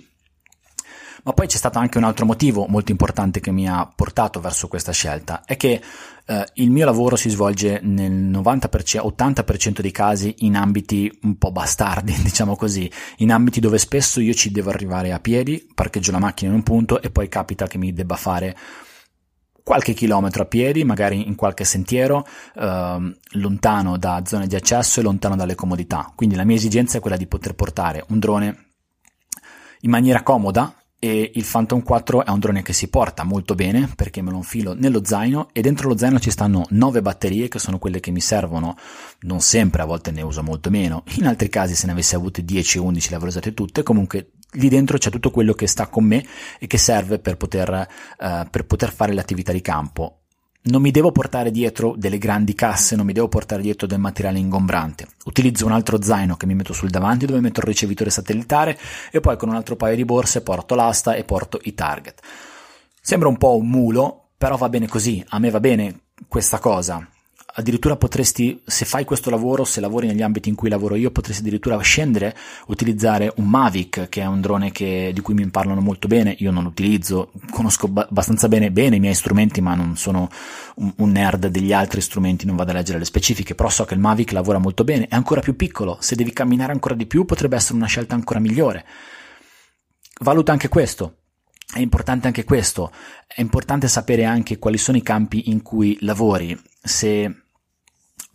[1.23, 4.67] Ma poi c'è stato anche un altro motivo molto importante che mi ha portato verso
[4.67, 5.81] questa scelta, è che
[6.25, 11.51] eh, il mio lavoro si svolge nel 90%, 80% dei casi in ambiti un po'
[11.51, 16.19] bastardi, diciamo così, in ambiti dove spesso io ci devo arrivare a piedi, parcheggio la
[16.19, 18.55] macchina in un punto e poi capita che mi debba fare
[19.63, 25.03] qualche chilometro a piedi, magari in qualche sentiero, eh, lontano da zone di accesso e
[25.03, 26.11] lontano dalle comodità.
[26.15, 28.65] Quindi la mia esigenza è quella di poter portare un drone
[29.81, 33.91] in maniera comoda e il Phantom 4 è un drone che si porta molto bene
[33.93, 37.59] perché me lo infilo nello zaino e dentro lo zaino ci stanno 9 batterie che
[37.59, 38.77] sono quelle che mi servono.
[39.23, 42.45] Non sempre, a volte ne uso molto meno, in altri casi se ne avessi avute
[42.45, 45.87] 10 o 11 le avrei usate tutte, comunque lì dentro c'è tutto quello che sta
[45.87, 46.25] con me
[46.57, 47.85] e che serve per poter,
[48.19, 50.22] uh, per poter fare l'attività di campo
[50.63, 54.39] non mi devo portare dietro delle grandi casse, non mi devo portare dietro del materiale
[54.39, 55.07] ingombrante.
[55.25, 58.77] Utilizzo un altro zaino che mi metto sul davanti dove metto il ricevitore satellitare
[59.11, 62.21] e poi con un altro paio di borse porto l'asta e porto i target.
[63.01, 67.05] Sembra un po' un mulo, però va bene così, a me va bene questa cosa
[67.55, 71.41] addirittura potresti, se fai questo lavoro, se lavori negli ambiti in cui lavoro io, potresti
[71.41, 72.35] addirittura scendere,
[72.67, 76.51] utilizzare un Mavic, che è un drone che, di cui mi parlano molto bene, io
[76.51, 80.29] non utilizzo, conosco ba- abbastanza bene, bene, i miei strumenti, ma non sono
[80.75, 83.93] un, un, nerd degli altri strumenti, non vado a leggere le specifiche, però so che
[83.93, 87.25] il Mavic lavora molto bene, è ancora più piccolo, se devi camminare ancora di più
[87.25, 88.85] potrebbe essere una scelta ancora migliore.
[90.21, 91.17] Valuta anche questo,
[91.71, 92.91] è importante anche questo,
[93.27, 97.42] è importante sapere anche quali sono i campi in cui lavori, se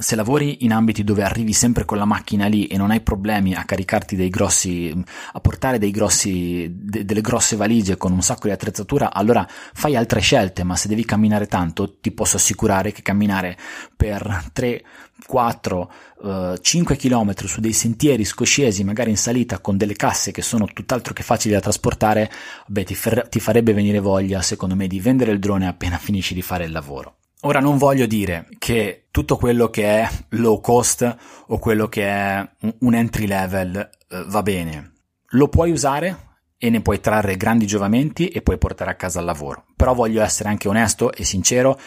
[0.00, 3.54] se lavori in ambiti dove arrivi sempre con la macchina lì e non hai problemi
[3.54, 4.94] a caricarti dei grossi,
[5.32, 9.96] a portare dei grossi, de, delle grosse valigie con un sacco di attrezzatura, allora fai
[9.96, 13.58] altre scelte, ma se devi camminare tanto, ti posso assicurare che camminare
[13.96, 14.84] per 3,
[15.26, 20.42] 4, uh, 5 km su dei sentieri scoscesi, magari in salita, con delle casse che
[20.42, 22.30] sono tutt'altro che facili da trasportare,
[22.68, 26.34] beh, ti, fer- ti farebbe venire voglia, secondo me, di vendere il drone appena finisci
[26.34, 27.16] di fare il lavoro.
[27.42, 32.50] Ora non voglio dire che tutto quello che è low cost o quello che è
[32.80, 34.94] un entry level eh, va bene.
[35.32, 36.26] Lo puoi usare
[36.58, 39.66] e ne puoi trarre grandi giovamenti e puoi portare a casa il lavoro.
[39.76, 41.78] Però voglio essere anche onesto e sincero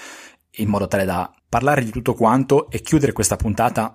[0.56, 3.94] in modo tale da parlare di tutto quanto e chiudere questa puntata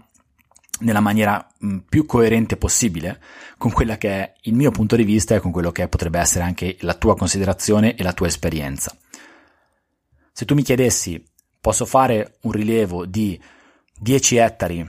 [0.80, 3.18] nella maniera mh, più coerente possibile
[3.56, 6.44] con quella che è il mio punto di vista e con quello che potrebbe essere
[6.44, 8.94] anche la tua considerazione e la tua esperienza.
[10.32, 11.34] Se tu mi chiedessi
[11.66, 13.36] posso fare un rilievo di
[13.98, 14.88] 10 ettari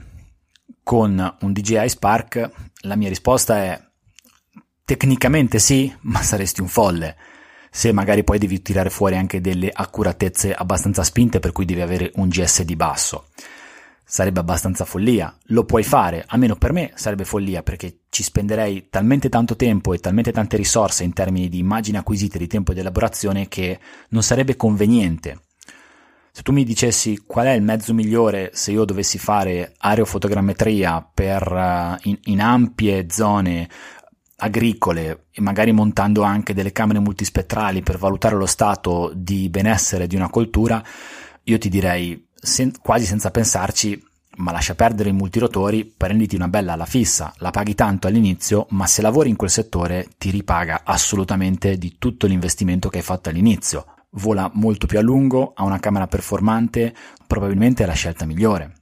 [0.84, 2.50] con un DJI Spark?
[2.82, 3.82] La mia risposta è
[4.84, 7.16] tecnicamente sì, ma saresti un folle.
[7.68, 12.12] Se magari poi devi tirare fuori anche delle accuratezze abbastanza spinte per cui devi avere
[12.14, 13.30] un GS di basso.
[14.04, 15.36] Sarebbe abbastanza follia.
[15.46, 19.98] Lo puoi fare, almeno per me sarebbe follia perché ci spenderei talmente tanto tempo e
[19.98, 24.54] talmente tante risorse in termini di immagini acquisite, di tempo di elaborazione che non sarebbe
[24.54, 25.40] conveniente
[26.38, 31.50] se tu mi dicessi qual è il mezzo migliore se io dovessi fare aerofotogrammetria per,
[31.50, 33.68] uh, in, in ampie zone
[34.36, 40.14] agricole e magari montando anche delle camere multispettrali per valutare lo stato di benessere di
[40.14, 40.80] una coltura,
[41.42, 44.00] io ti direi sen- quasi senza pensarci,
[44.36, 48.86] ma lascia perdere i multirotori, prenditi una bella alla fissa, la paghi tanto all'inizio, ma
[48.86, 53.86] se lavori in quel settore ti ripaga assolutamente di tutto l'investimento che hai fatto all'inizio
[54.10, 56.94] vola molto più a lungo, ha una camera performante,
[57.26, 58.74] probabilmente è la scelta migliore.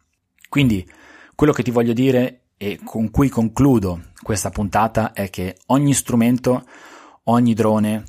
[0.48, 0.88] Quindi
[1.34, 6.64] quello che ti voglio dire e con cui concludo questa puntata è che ogni strumento,
[7.24, 8.04] ogni drone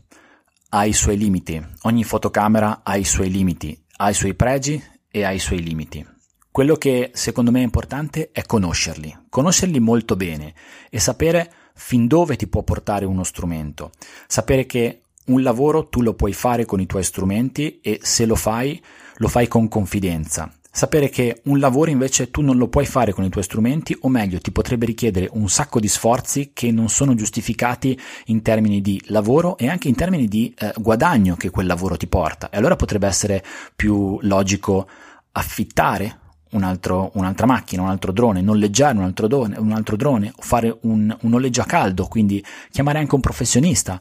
[0.69, 5.23] ha i suoi limiti, ogni fotocamera ha i suoi limiti, ha i suoi pregi e
[5.23, 6.05] ha i suoi limiti.
[6.51, 10.53] Quello che secondo me è importante è conoscerli, conoscerli molto bene
[10.89, 13.91] e sapere fin dove ti può portare uno strumento,
[14.25, 18.35] sapere che un lavoro tu lo puoi fare con i tuoi strumenti e se lo
[18.35, 18.81] fai,
[19.17, 20.51] lo fai con confidenza.
[20.77, 24.09] Sapere che un lavoro invece tu non lo puoi fare con i tuoi strumenti, o
[24.09, 29.01] meglio, ti potrebbe richiedere un sacco di sforzi che non sono giustificati in termini di
[29.07, 32.51] lavoro e anche in termini di eh, guadagno che quel lavoro ti porta.
[32.51, 33.43] E allora potrebbe essere
[33.75, 34.87] più logico
[35.31, 36.19] affittare
[36.51, 40.41] un altro, un'altra macchina, un altro drone, noleggiare un altro drone, un altro drone o
[40.43, 43.99] fare un, un noleggio a caldo, quindi chiamare anche un professionista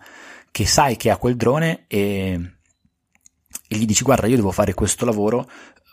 [0.50, 2.56] che sai che ha quel drone e
[3.68, 5.48] e gli dici guarda io devo fare questo lavoro,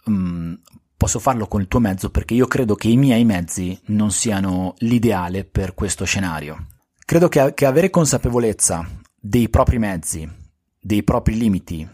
[0.05, 0.59] um,
[0.95, 4.75] posso farlo con il tuo mezzo perché io credo che i miei mezzi non siano
[4.79, 6.67] l'ideale per questo scenario.
[7.05, 8.87] Credo che, che avere consapevolezza
[9.19, 10.29] dei propri mezzi,
[10.79, 11.87] dei propri limiti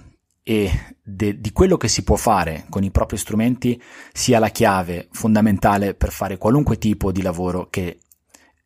[0.43, 3.81] e de, di quello che si può fare con i propri strumenti
[4.11, 7.99] sia la chiave fondamentale per fare qualunque tipo di lavoro che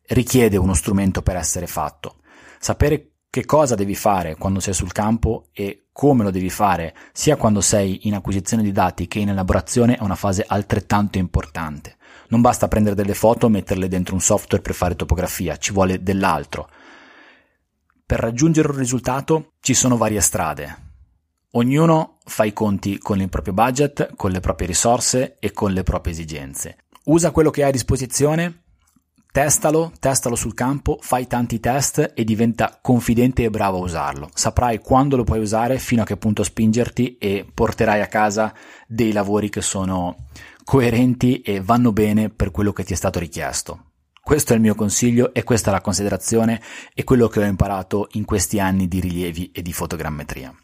[0.08, 2.16] richiede uno strumento per essere fatto.
[2.58, 7.34] Sapere che cosa devi fare quando sei sul campo e come lo devi fare, sia
[7.34, 11.96] quando sei in acquisizione di dati che in elaborazione, è una fase altrettanto importante.
[12.28, 16.00] Non basta prendere delle foto e metterle dentro un software per fare topografia, ci vuole
[16.00, 16.68] dell'altro.
[18.06, 20.76] Per raggiungere un risultato ci sono varie strade.
[21.54, 25.82] Ognuno fa i conti con il proprio budget, con le proprie risorse e con le
[25.82, 26.84] proprie esigenze.
[27.06, 28.63] Usa quello che hai a disposizione
[29.34, 34.30] Testalo, testalo sul campo, fai tanti test e diventa confidente e bravo a usarlo.
[34.32, 38.54] Saprai quando lo puoi usare, fino a che punto spingerti e porterai a casa
[38.86, 40.28] dei lavori che sono
[40.62, 43.86] coerenti e vanno bene per quello che ti è stato richiesto.
[44.22, 46.60] Questo è il mio consiglio e questa è la considerazione
[46.94, 50.54] e quello che ho imparato in questi anni di rilievi e di fotogrammetria.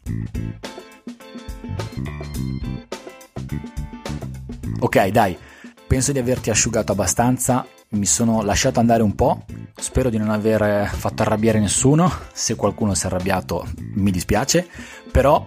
[4.79, 5.37] Ok, dai,
[5.85, 9.43] penso di averti asciugato abbastanza mi sono lasciato andare un po',
[9.75, 14.67] spero di non aver fatto arrabbiare nessuno, se qualcuno si è arrabbiato mi dispiace,
[15.11, 15.45] però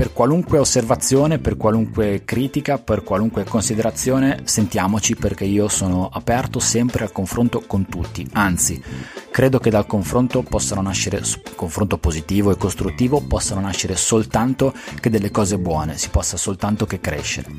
[0.00, 7.04] per qualunque osservazione, per qualunque critica, per qualunque considerazione, sentiamoci perché io sono aperto sempre
[7.04, 8.82] al confronto con tutti, anzi
[9.30, 11.20] credo che dal confronto possano nascere,
[11.54, 16.98] confronto positivo e costruttivo, possano nascere soltanto che delle cose buone, si possa soltanto che
[16.98, 17.50] crescere.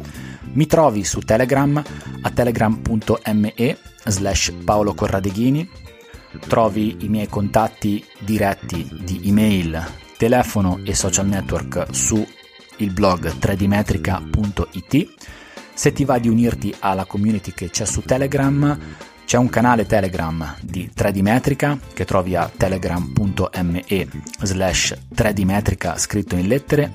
[0.54, 1.82] Mi trovi su Telegram
[2.22, 5.70] a telegram.me slash Paolo Corradeghini,
[6.48, 12.24] trovi i miei contatti diretti di email, telefono e social network su
[12.78, 15.14] il blog 3dmetrica.it.
[15.74, 18.78] Se ti va di unirti alla community che c'è su Telegram,
[19.26, 23.84] c'è un canale Telegram di 3D Metrica che trovi a telegram.me
[24.44, 26.94] slash 3D Metrica scritto in lettere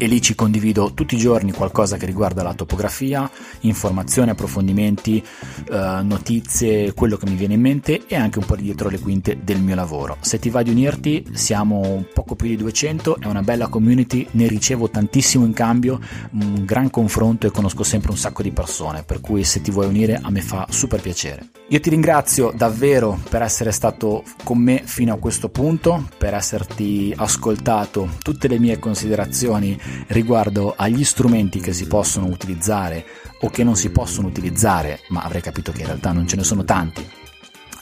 [0.00, 3.30] e lì ci condivido tutti i giorni qualcosa che riguarda la topografia,
[3.60, 5.22] informazioni, approfondimenti,
[5.70, 8.98] eh, notizie, quello che mi viene in mente e anche un po' di dietro le
[8.98, 10.16] quinte del mio lavoro.
[10.20, 14.48] Se ti va di unirti siamo poco più di 200, è una bella community, ne
[14.48, 19.20] ricevo tantissimo in cambio, un gran confronto e conosco sempre un sacco di persone, per
[19.20, 21.50] cui se ti vuoi unire a me fa super piacere.
[21.68, 27.12] Io ti ringrazio davvero per essere stato con me fino a questo punto, per esserti
[27.14, 29.78] ascoltato tutte le mie considerazioni
[30.08, 33.04] riguardo agli strumenti che si possono utilizzare
[33.40, 36.44] o che non si possono utilizzare, ma avrei capito che in realtà non ce ne
[36.44, 37.08] sono tanti,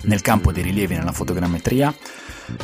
[0.02, 1.94] nel campo dei rilievi nella fotogrammetria.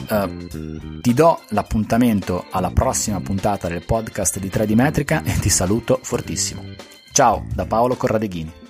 [0.08, 5.98] Uh, ti do l'appuntamento alla prossima puntata del podcast di 3D Metrica e ti saluto
[6.02, 6.62] fortissimo.
[7.12, 8.62] Ciao da Paolo Corradeghini.